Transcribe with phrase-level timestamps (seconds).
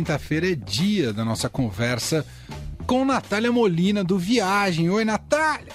[0.00, 2.22] quinta-feira é dia da nossa conversa
[2.86, 4.90] com Natália Molina do Viagem.
[4.90, 5.72] Oi, Natália!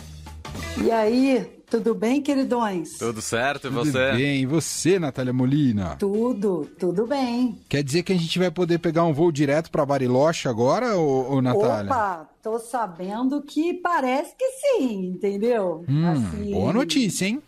[0.80, 3.00] E aí, tudo bem, queridões?
[3.00, 4.12] Tudo certo, e Tudo você?
[4.12, 5.96] bem, e você, Natália Molina?
[5.98, 7.60] Tudo, tudo bem.
[7.68, 11.38] Quer dizer que a gente vai poder pegar um voo direto para Bariloche agora, ô,
[11.38, 11.92] ô Natália?
[11.92, 14.46] Opa, tô sabendo que parece que
[14.78, 15.84] sim, entendeu?
[15.90, 17.42] Hum, Assim, Boa notícia, hein?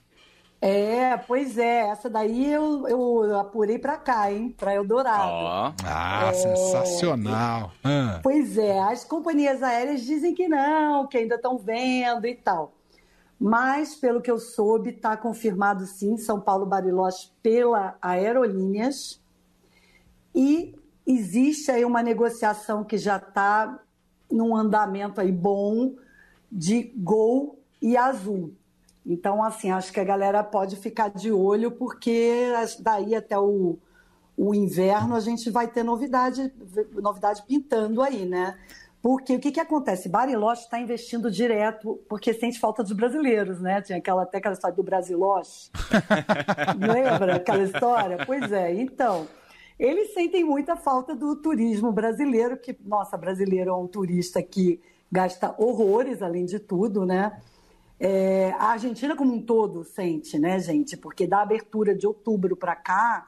[0.65, 4.55] É, pois é, essa daí eu, eu apurei pra cá, hein?
[4.57, 5.29] Pra Eldorado.
[5.29, 6.33] Ó, Ah, É.
[6.33, 7.71] sensacional.
[7.83, 12.71] Ah, Pois é, as companhias aéreas dizem que não, que ainda estão vendo e tal.
[13.37, 19.19] Mas, pelo que eu soube, está confirmado sim, São Paulo Bariloche pela Aerolíneas.
[20.33, 20.73] E
[21.05, 23.79] existe aí uma negociação que já está
[24.31, 25.91] num andamento aí bom
[26.49, 28.53] de Gol e Azul.
[29.05, 33.77] Então, assim, acho que a galera pode ficar de olho, porque daí até o,
[34.37, 36.53] o inverno a gente vai ter novidade,
[37.01, 38.57] novidade pintando aí, né?
[39.01, 40.07] Porque o que, que acontece?
[40.07, 43.81] Bariloche está investindo direto, porque sente falta dos brasileiros, né?
[43.81, 45.69] Tinha aquela, até aquela história do Brasiloche.
[46.79, 48.17] Lembra aquela história?
[48.25, 49.27] Pois é, então.
[49.77, 54.79] Eles sentem muita falta do turismo brasileiro, que, nossa, brasileiro é um turista que
[55.11, 57.41] gasta horrores, além de tudo, né?
[57.99, 60.97] É, a Argentina como um todo sente, né, gente?
[60.97, 63.27] Porque da abertura de outubro para cá,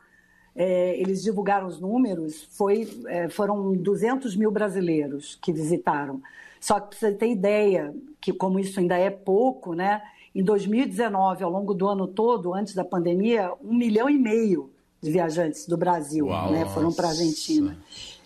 [0.55, 6.22] é, eles divulgaram os números, foi, é, foram 200 mil brasileiros que visitaram.
[6.59, 10.02] Só que você ter ideia, que como isso ainda é pouco, né?
[10.33, 14.69] Em 2019, ao longo do ano todo, antes da pandemia, um milhão e meio
[15.02, 16.52] de viajantes do Brasil Uau.
[16.52, 17.77] né, foram para a Argentina.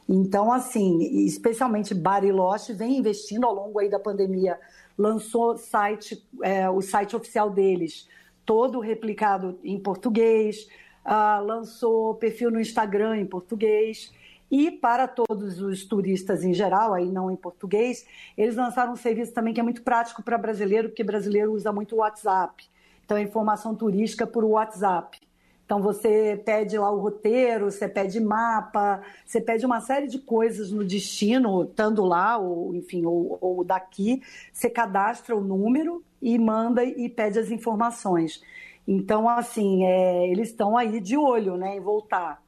[0.08, 4.58] Então, assim, especialmente Bariloche vem investindo ao longo aí da pandemia,
[5.00, 8.06] lançou site, é, o site oficial deles,
[8.46, 10.68] todo replicado em português,
[11.06, 14.14] ah, lançou perfil no Instagram em português.
[14.52, 18.06] E para todos os turistas em geral, aí não em português,
[18.38, 21.96] eles lançaram um serviço também que é muito prático para brasileiro, porque brasileiro usa muito
[21.96, 22.66] o WhatsApp.
[23.06, 25.20] Então, é informação turística por WhatsApp.
[25.70, 30.72] Então você pede lá o roteiro, você pede mapa, você pede uma série de coisas
[30.72, 34.20] no destino, estando lá, ou enfim, ou, ou daqui,
[34.52, 38.42] você cadastra o número e manda e pede as informações.
[38.88, 42.42] Então, assim, é, eles estão aí de olho né, em voltar.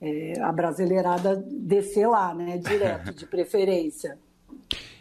[0.00, 2.58] É, a brasileirada descer lá, né?
[2.58, 4.16] Direto, de preferência.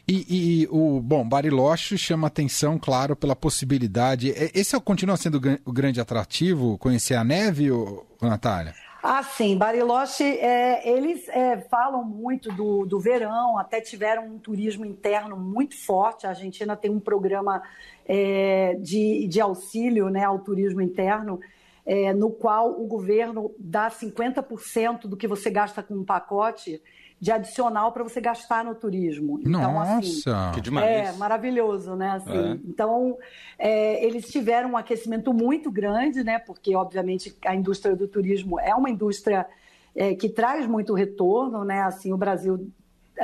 [0.07, 4.31] E, e o bom Bariloche chama atenção, claro, pela possibilidade.
[4.31, 8.73] é- Esse é- continua sendo o gran- o grande atrativo, conhecer a neve, ô, Natália?
[9.03, 14.85] Ah, sim, Bariloche, é, eles é, falam muito do, do verão, até tiveram um turismo
[14.85, 16.25] interno muito forte.
[16.25, 17.61] A Argentina tem um programa
[18.05, 21.39] é, de, de auxílio né, ao turismo interno,
[21.85, 26.81] é, no qual o governo dá 50% do que você gasta com um pacote
[27.19, 29.39] de adicional para você gastar no turismo.
[29.39, 30.51] Então, assim, Nossa!
[30.53, 30.85] que demais.
[30.87, 32.11] é, maravilhoso, né?
[32.11, 32.59] Assim, É.
[32.65, 33.17] Então,
[33.57, 36.37] é, eles tiveram um aquecimento muito grande, né?
[36.37, 39.47] Porque, obviamente, a indústria do turismo é uma indústria
[39.95, 41.81] é, que traz muito retorno, né?
[41.81, 42.69] Assim, o Brasil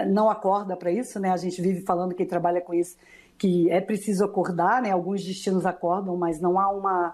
[0.08, 1.30] não acorda para isso, né?
[1.30, 2.98] A gente vive falando, quem trabalha com isso,
[3.38, 4.90] que é preciso acordar, né?
[4.90, 7.14] Alguns destinos acordam, mas não há uma,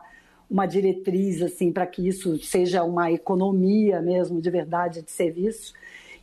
[0.49, 5.73] uma diretriz, assim, para que isso seja uma economia mesmo, de verdade, de serviços.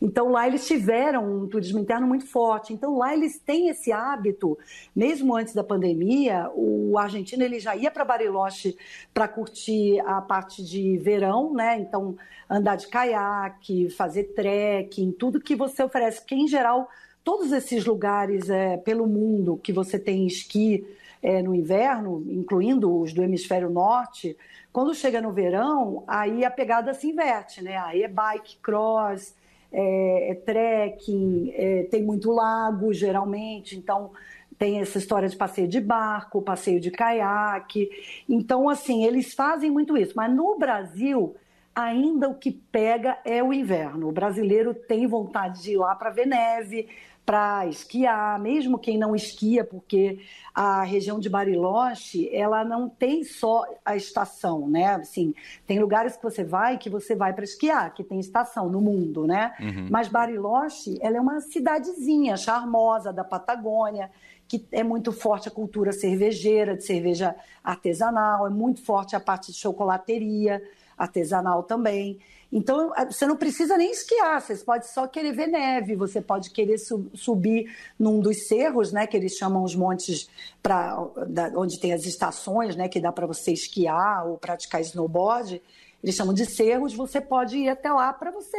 [0.00, 2.72] Então lá eles tiveram um turismo interno muito forte.
[2.72, 4.58] Então lá eles têm esse hábito,
[4.94, 8.76] mesmo antes da pandemia, o argentino ele já ia para Bariloche
[9.12, 11.78] para curtir a parte de verão, né?
[11.78, 12.16] Então
[12.48, 16.88] andar de caiaque, fazer trekking, tudo que você oferece, porque em geral
[17.24, 20.86] todos esses lugares é, pelo mundo que você tem esqui
[21.20, 24.36] é, no inverno, incluindo os do hemisfério norte,
[24.72, 27.78] quando chega no verão, aí a pegada se inverte, né?
[27.78, 29.34] Aí é bike cross,
[29.72, 34.10] é, é trekking, é, tem muito lago, geralmente, então
[34.58, 37.90] tem essa história de passeio de barco, passeio de caiaque.
[38.28, 40.14] Então, assim, eles fazem muito isso.
[40.16, 41.36] Mas no Brasil,
[41.76, 44.08] ainda o que pega é o inverno.
[44.08, 46.88] O brasileiro tem vontade de ir lá para ver neve,
[47.24, 50.20] para esquiar, mesmo quem não esquia, porque
[50.54, 54.94] a região de Bariloche, ela não tem só a estação, né?
[54.94, 55.34] Assim,
[55.66, 59.26] tem lugares que você vai que você vai para esquiar, que tem estação no mundo,
[59.26, 59.52] né?
[59.60, 59.88] Uhum.
[59.90, 64.08] Mas Bariloche, ela é uma cidadezinha charmosa da Patagônia,
[64.48, 69.50] que é muito forte a cultura cervejeira, de cerveja artesanal, é muito forte a parte
[69.50, 70.62] de chocolateria
[70.96, 72.18] artesanal também.
[72.52, 76.78] Então, você não precisa nem esquiar, você pode só querer ver neve, você pode querer
[76.78, 80.28] su subir num dos cerros, né, que eles chamam os montes
[80.62, 80.96] pra,
[81.26, 85.60] da, onde tem as estações, né, que dá para você esquiar ou praticar snowboard.
[86.02, 88.56] Eles chamam de cerros, você pode ir até lá para você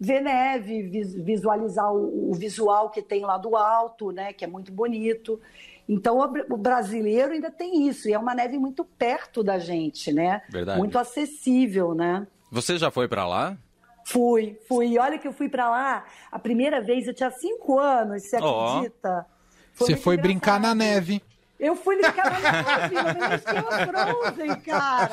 [0.00, 0.82] ver neve,
[1.22, 5.38] visualizar o, o, visual que tem lá do alto, né, que é muito bonito.
[5.86, 6.18] Então
[6.48, 10.40] o brasileiro ainda tem isso, e é uma neve muito perto da gente, né?
[10.48, 10.78] Verdade.
[10.78, 12.26] Muito acessível, né?
[12.50, 13.58] Você já foi para lá?
[14.04, 14.96] Fui, fui.
[14.98, 19.26] Olha que eu fui para lá a primeira vez, eu tinha cinco anos, você acredita?
[19.28, 19.40] Oh.
[19.74, 20.22] Foi você foi engraçado.
[20.22, 21.22] brincar na neve.
[21.60, 25.12] Eu fui eu esquiava Frozen, cara.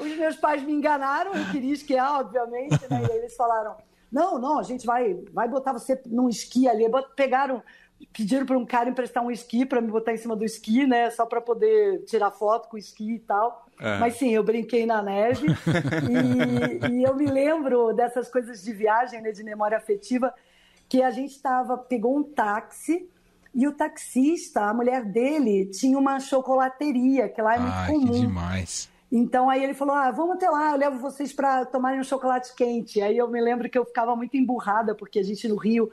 [0.00, 3.02] Os meus pais me enganaram, eu queria esquiar, obviamente, né?
[3.06, 3.76] E aí eles falaram,
[4.10, 6.86] não, não, a gente vai, vai botar você num esqui ali.
[7.14, 7.62] Pegaram,
[8.10, 11.10] pediram para um cara emprestar um esqui para me botar em cima do esqui, né?
[11.10, 13.66] Só para poder tirar foto com o esqui e tal.
[13.78, 13.98] É.
[13.98, 15.46] Mas sim, eu brinquei na neve.
[16.08, 20.32] e, e, eu me lembro dessas coisas de viagem, né, de memória afetiva,
[20.88, 23.10] que a gente estava, pegou um táxi
[23.54, 28.12] e o taxista, a mulher dele, tinha uma chocolateria, que lá é muito Ai, comum.
[28.12, 28.88] Que demais.
[29.10, 32.54] Então aí ele falou: ah, vamos até lá, eu levo vocês para tomarem um chocolate
[32.54, 33.00] quente.
[33.00, 35.90] Aí eu me lembro que eu ficava muito emburrada, porque a gente no Rio,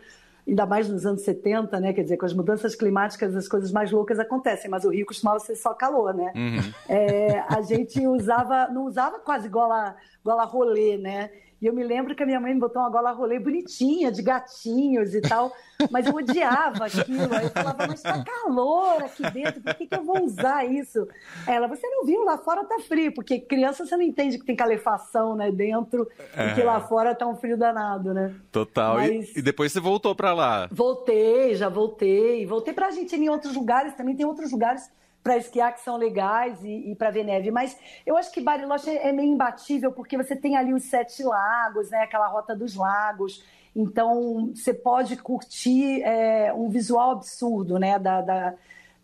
[0.47, 1.93] ainda mais nos anos 70, né?
[1.93, 5.39] Quer dizer, com as mudanças climáticas as coisas mais loucas acontecem, mas o Rio costumava
[5.39, 6.31] ser só calor, né?
[6.35, 6.73] Uhum.
[6.89, 11.31] É, a gente usava, não usava quase gola, gola rolê, né?
[11.61, 14.21] E eu me lembro que a minha mãe me botou uma gola rolê bonitinha, de
[14.21, 15.53] gatinhos e tal,
[15.89, 17.33] mas eu odiava aquilo.
[17.33, 21.07] Aí eu falava, mas tá calor aqui dentro, por que, que eu vou usar isso?
[21.47, 24.55] Ela, você não viu, lá fora tá frio, porque criança você não entende que tem
[24.55, 26.49] calefação né, dentro é.
[26.49, 28.35] e que lá fora tá um frio danado, né?
[28.51, 28.95] Total.
[28.95, 29.35] Mas...
[29.35, 30.67] E, e, depois você voltou para lá?
[30.71, 32.45] Voltei, já voltei.
[32.45, 34.89] Voltei pra Argentina em outros lugares, também tem outros lugares
[35.25, 37.50] para esquiar que são legais e, e para ver neve.
[37.50, 37.75] Mas
[38.06, 41.89] eu acho que Bariloche é, é meio imbatível porque você tem ali os sete lagos,
[41.89, 42.04] né?
[42.04, 43.44] Aquela rota dos lagos.
[43.75, 47.98] Então você pode curtir é, um visual absurdo, né?
[47.98, 48.54] Da, da,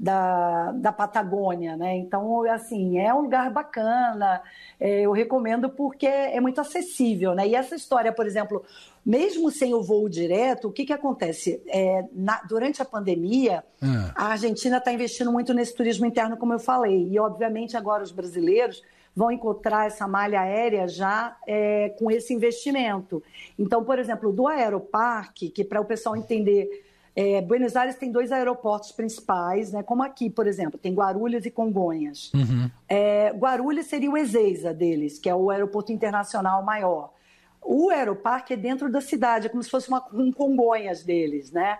[0.02, 1.96] da, da, Patagônia, né?
[1.96, 4.42] Então, assim, é um lugar bacana,
[4.80, 7.48] é, eu recomendo porque é muito acessível, né?
[7.48, 8.66] E essa história, por exemplo,
[9.06, 11.62] mesmo sem o voo direto, o que, que acontece?
[11.68, 14.10] É, na, durante a pandemia, hum.
[14.16, 17.08] a Argentina está investindo muito nesse turismo interno, como eu falei.
[17.08, 18.82] E, obviamente, agora os brasileiros
[19.16, 23.22] vão encontrar essa malha aérea já é, com esse investimento.
[23.60, 26.68] Então, por exemplo, do Aeroparque, que para o pessoal entender,
[27.16, 31.52] é, Buenos Aires tem dois aeroportos principais, né, como aqui, por exemplo, tem Guarulhos e
[31.52, 32.32] Congonhas.
[32.34, 32.70] Uhum.
[32.88, 37.14] É, Guarulhos seria o Ezeiza deles, que é o aeroporto internacional maior.
[37.62, 41.78] O aeroparque é dentro da cidade, é como se fosse uma, um Congonhas deles, né?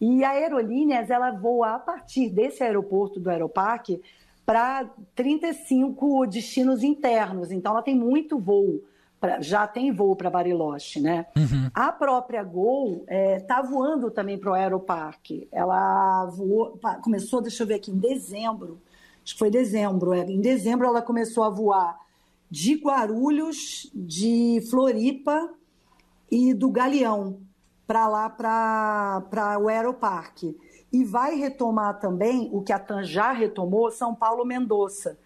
[0.00, 4.00] E a Aerolíneas, ela voa a partir desse aeroporto do aeroparque
[4.46, 7.50] para 35 destinos internos.
[7.50, 8.80] Então, ela tem muito voo.
[9.20, 11.26] Pra, já tem voo para Bariloche, né?
[11.36, 11.70] Uhum.
[11.74, 15.48] A própria Gol está é, tá voando também para o aeroparque.
[15.50, 18.80] Ela voou, começou, deixa eu ver aqui, em dezembro.
[19.24, 20.12] Acho que foi dezembro.
[20.12, 21.98] É, em dezembro ela começou a voar
[22.50, 25.50] de Guarulhos, de Floripa
[26.30, 27.40] e do Galeão
[27.86, 30.56] para lá para o Aeroparque.
[30.92, 35.18] E vai retomar também o que a TAN já retomou, São Paulo Mendoza.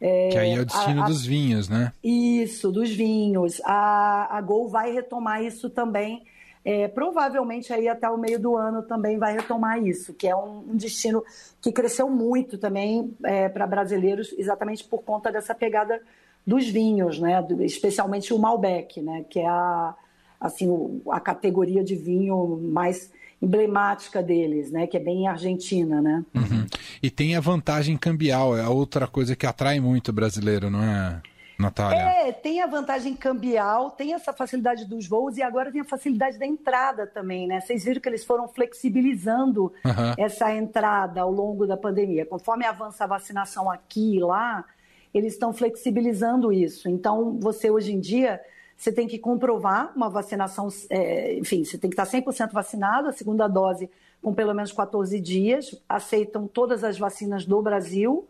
[0.00, 1.92] É, que aí é o destino a, a, dos vinhos, né?
[2.02, 3.60] Isso, dos vinhos.
[3.64, 6.22] A, a Gol vai retomar isso também.
[6.64, 10.64] É, provavelmente aí até o meio do ano também vai retomar isso, que é um,
[10.70, 11.22] um destino
[11.60, 16.02] que cresceu muito também é, para brasileiros, exatamente por conta dessa pegada
[16.44, 17.44] dos vinhos, né?
[17.60, 19.24] especialmente o Malbec, né?
[19.30, 19.94] que é a,
[20.40, 24.86] assim, a categoria de vinho mais emblemática deles, né?
[24.86, 26.24] Que é bem Argentina, né?
[26.34, 26.66] Uhum.
[27.02, 30.82] E tem a vantagem cambial, é a outra coisa que atrai muito o brasileiro, não
[30.82, 31.20] é,
[31.58, 32.28] Natália?
[32.28, 36.38] É, tem a vantagem cambial, tem essa facilidade dos voos e agora tem a facilidade
[36.38, 37.60] da entrada também, né?
[37.60, 40.14] Vocês viram que eles foram flexibilizando uhum.
[40.18, 42.26] essa entrada ao longo da pandemia.
[42.26, 44.64] Conforme avança a vacinação aqui e lá,
[45.12, 46.88] eles estão flexibilizando isso.
[46.88, 48.40] Então, você hoje em dia,
[48.76, 53.12] você tem que comprovar uma vacinação, é, enfim, você tem que estar 100% vacinado, a
[53.12, 53.90] segunda dose
[54.22, 58.26] com pelo menos 14 dias, aceitam todas as vacinas do Brasil.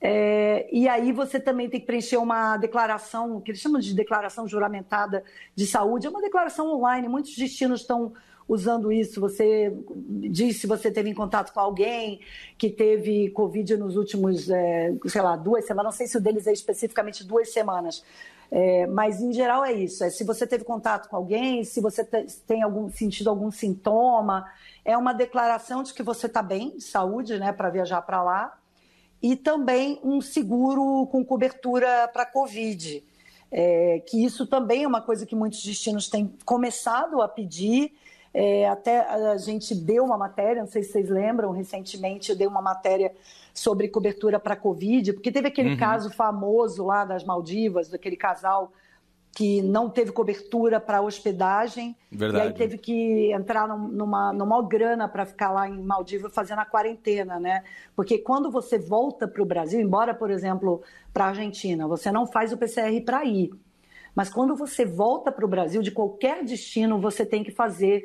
[0.00, 4.48] É, e aí você também tem que preencher uma declaração, que eles chamam de declaração
[4.48, 5.22] juramentada
[5.54, 8.12] de saúde, é uma declaração online, muitos destinos estão
[8.48, 9.20] usando isso.
[9.20, 12.20] Você diz se você teve em contato com alguém
[12.58, 15.92] que teve Covid nos últimos, é, sei lá, duas semanas.
[15.92, 18.04] Não sei se o deles é especificamente duas semanas.
[18.54, 20.04] É, mas em geral é isso.
[20.04, 22.04] É se você teve contato com alguém, se você
[22.46, 24.44] tem algum sentido algum sintoma,
[24.84, 28.58] é uma declaração de que você está bem de saúde, né, para viajar para lá,
[29.22, 33.02] e também um seguro com cobertura para Covid.
[33.50, 37.94] É, que isso também é uma coisa que muitos destinos têm começado a pedir
[38.34, 42.46] é, até a gente deu uma matéria, não sei se vocês lembram, recentemente eu dei
[42.46, 43.12] uma matéria
[43.52, 45.76] sobre cobertura para Covid, porque teve aquele uhum.
[45.76, 48.72] caso famoso lá das Maldivas, daquele casal
[49.34, 51.96] que não teve cobertura para hospedagem.
[52.10, 52.44] Verdade.
[52.44, 56.66] E aí teve que entrar numa, numa grana para ficar lá em Maldivas fazendo a
[56.66, 57.64] quarentena, né?
[57.96, 60.82] Porque quando você volta para o Brasil, embora, por exemplo,
[61.14, 63.50] para a Argentina, você não faz o PCR para ir.
[64.14, 68.04] Mas quando você volta para o Brasil, de qualquer destino, você tem que fazer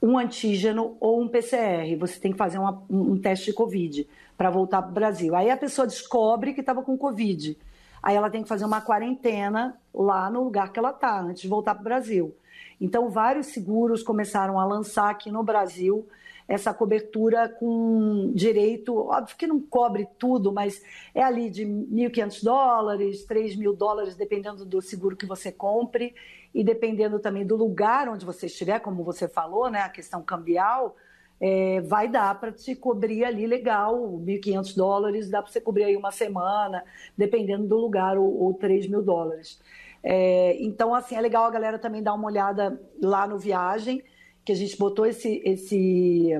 [0.00, 1.96] um antígeno ou um PCR.
[1.98, 5.34] Você tem que fazer uma, um teste de Covid para voltar para o Brasil.
[5.34, 7.58] Aí a pessoa descobre que estava com Covid.
[8.02, 11.48] Aí ela tem que fazer uma quarentena lá no lugar que ela está, antes de
[11.48, 12.36] voltar para o Brasil.
[12.80, 16.06] Então, vários seguros começaram a lançar aqui no Brasil
[16.48, 20.82] essa cobertura com direito, óbvio que não cobre tudo, mas
[21.14, 26.14] é ali de 1.500 dólares, 3 mil dólares, dependendo do seguro que você compre
[26.54, 30.96] e dependendo também do lugar onde você estiver, como você falou, né, a questão cambial,
[31.38, 35.96] é, vai dar para te cobrir ali legal, 1.500 dólares, dá para você cobrir aí
[35.96, 36.82] uma semana,
[37.16, 39.60] dependendo do lugar, ou, ou 3 mil dólares.
[40.02, 44.02] É, então, assim, é legal a galera também dar uma olhada lá no Viagem,
[44.48, 46.30] que a gente botou esse, esse,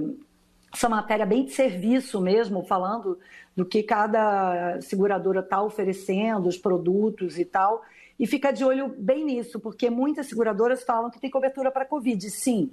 [0.72, 3.18] essa matéria bem de serviço mesmo, falando
[3.54, 7.82] do que cada seguradora está oferecendo, os produtos e tal,
[8.18, 12.30] e fica de olho bem nisso, porque muitas seguradoras falam que tem cobertura para Covid,
[12.30, 12.70] sim,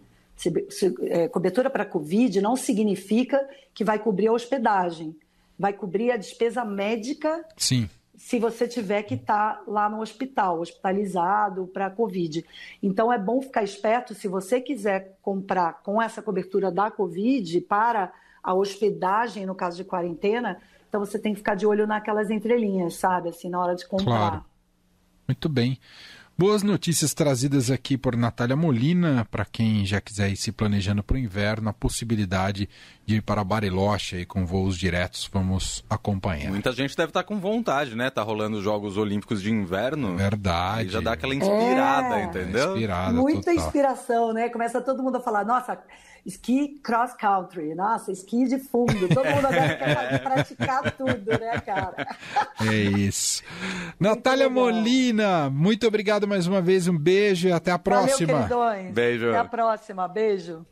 [1.01, 5.18] é, cobertura para Covid não significa que vai cobrir a hospedagem,
[5.60, 7.46] vai cobrir a despesa médica.
[7.58, 7.89] Sim.
[8.18, 12.46] Se você tiver que estar tá lá no hospital, hospitalizado para Covid.
[12.82, 18.14] Então é bom ficar esperto se você quiser comprar com essa cobertura da Covid para
[18.44, 22.96] a hospedagem, no caso de quarentena, então você tem que ficar de olho naquelas entrelinhas,
[22.96, 23.30] sabe?
[23.30, 24.30] Assim, na hora de comprar.
[24.30, 24.46] Claro.
[25.28, 25.80] Muito bem.
[26.38, 31.16] Boas notícias trazidas aqui por Natália Molina, para quem já quiser ir se planejando para
[31.16, 32.70] o inverno, a possibilidade
[33.06, 36.50] de ir para Bariloche aí com voos diretos, vamos acompanhar.
[36.50, 38.10] Muita gente deve estar tá com vontade, né?
[38.10, 40.16] Tá rolando os Jogos Olímpicos de Inverno.
[40.18, 40.80] Verdade.
[40.80, 42.24] Aí já dá aquela inspirada, é.
[42.24, 42.72] entendeu?
[42.72, 43.54] Inspirada, Muita total.
[43.54, 44.50] inspiração, né?
[44.50, 45.78] Começa todo mundo a falar, nossa,
[46.26, 49.08] esqui cross country, nossa, esqui de fundo.
[49.08, 52.08] Todo mundo agora quer praticar tudo, né, cara?
[52.60, 53.44] É isso.
[54.00, 58.48] Natália Molina, muito obrigado mais uma vez, um beijo e até a próxima.
[58.48, 59.30] Valeu, Beijo.
[59.30, 60.66] Até a próxima, beijo.